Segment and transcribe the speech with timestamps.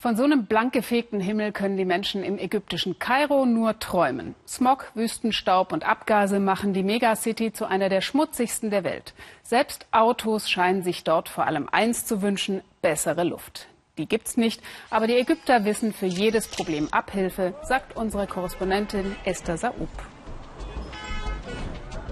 [0.00, 4.36] Von so einem blank gefegten Himmel können die Menschen im ägyptischen Kairo nur träumen.
[4.46, 9.12] Smog, Wüstenstaub und Abgase machen die Megacity zu einer der schmutzigsten der Welt.
[9.42, 13.66] Selbst Autos scheinen sich dort vor allem eins zu wünschen, bessere Luft.
[13.98, 19.56] Die gibt's nicht, aber die Ägypter wissen für jedes Problem Abhilfe, sagt unsere Korrespondentin Esther
[19.56, 19.88] Saub.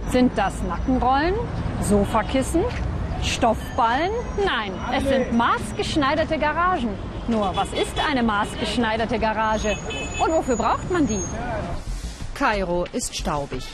[0.08, 1.36] Sind das Nackenrollen,
[1.82, 2.64] Sofakissen,
[3.22, 4.10] Stoffballen?
[4.44, 7.15] Nein, es sind maßgeschneiderte Garagen.
[7.28, 9.76] Nur, was ist eine maßgeschneiderte Garage?
[10.20, 11.22] Und wofür braucht man die?
[12.34, 13.64] Kairo ist staubig.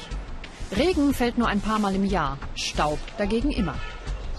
[0.75, 3.75] Regen fällt nur ein paar Mal im Jahr, Staub dagegen immer.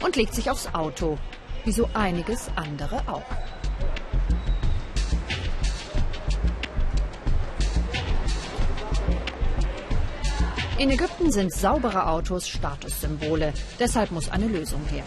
[0.03, 1.19] Und legt sich aufs Auto,
[1.63, 3.21] wie so einiges andere auch.
[10.79, 13.53] In Ägypten sind saubere Autos Statussymbole.
[13.79, 15.03] Deshalb muss eine Lösung her.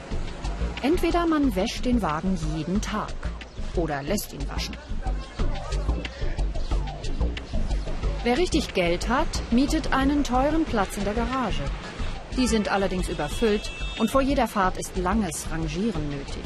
[0.83, 3.13] Entweder man wäscht den Wagen jeden Tag
[3.77, 4.77] oder lässt ihn waschen.
[8.25, 11.63] Wer richtig Geld hat, mietet einen teuren Platz in der Garage.
[12.37, 16.45] Die sind allerdings überfüllt und vor jeder Fahrt ist langes Rangieren nötig.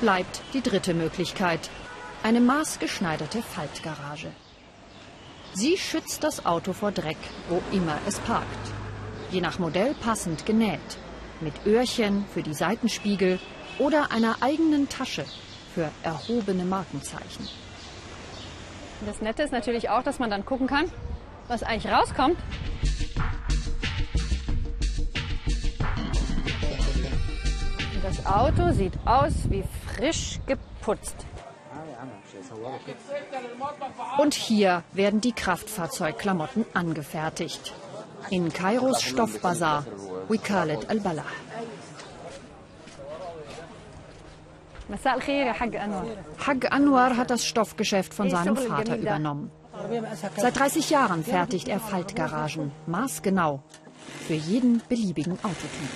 [0.00, 1.70] Bleibt die dritte Möglichkeit,
[2.22, 4.28] eine maßgeschneiderte Faltgarage.
[5.52, 8.46] Sie schützt das Auto vor Dreck, wo immer es parkt.
[9.30, 10.98] Je nach Modell passend genäht
[11.40, 13.38] mit Öhrchen für die Seitenspiegel
[13.78, 15.24] oder einer eigenen Tasche
[15.74, 17.48] für erhobene Markenzeichen.
[19.04, 20.90] Das Nette ist natürlich auch, dass man dann gucken kann,
[21.48, 22.38] was eigentlich rauskommt.
[28.02, 31.26] Das Auto sieht aus wie frisch geputzt.
[34.18, 37.74] Und hier werden die Kraftfahrzeugklamotten angefertigt.
[38.30, 39.84] In Kairos Stoffbazar,
[40.28, 41.24] Wikalet al-Balah.
[46.46, 49.50] Hag Anwar hat das Stoffgeschäft von seinem Vater übernommen.
[50.36, 53.62] Seit 30 Jahren fertigt er Faltgaragen, maßgenau,
[54.26, 55.90] für jeden beliebigen Autotyp.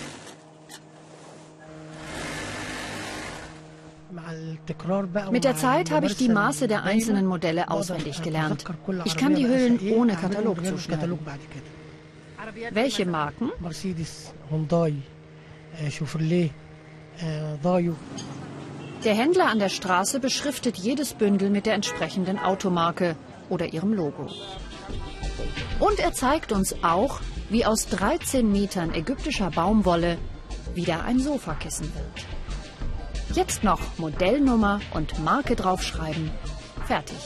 [5.31, 8.65] Mit der Zeit habe ich die Maße der einzelnen Modelle auswendig gelernt.
[9.05, 11.19] Ich kann die Hüllen ohne Katalog zuschneiden.
[12.73, 13.51] Welche Marken?
[13.61, 14.95] Mercedes, Hyundai,
[15.91, 16.51] Chevrolet,
[17.63, 17.97] Daewoo.
[19.05, 23.17] Der Händler an der Straße beschriftet jedes Bündel mit der entsprechenden Automarke
[23.49, 24.29] oder ihrem Logo.
[25.79, 30.19] Und er zeigt uns auch, wie aus 13 Metern ägyptischer Baumwolle
[30.75, 33.37] wieder ein Sofakissen wird.
[33.37, 36.31] Jetzt noch Modellnummer und Marke draufschreiben.
[36.87, 37.17] Fertig.